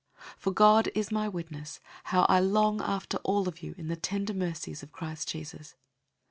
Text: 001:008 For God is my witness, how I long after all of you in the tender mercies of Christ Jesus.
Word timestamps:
001:008 0.17 0.25
For 0.39 0.51
God 0.51 0.89
is 0.95 1.11
my 1.11 1.29
witness, 1.29 1.79
how 2.05 2.23
I 2.27 2.39
long 2.39 2.81
after 2.81 3.17
all 3.19 3.47
of 3.47 3.61
you 3.61 3.75
in 3.77 3.87
the 3.87 3.95
tender 3.95 4.33
mercies 4.33 4.81
of 4.81 4.91
Christ 4.91 5.29
Jesus. 5.29 5.75